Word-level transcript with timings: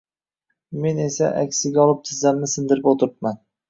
Men 0.85 1.03
esa 1.03 1.29
aksiga 1.43 1.87
olib 1.87 2.03
tizzamni 2.11 2.53
sindirib 2.59 2.95
o`tiribman 2.95 3.45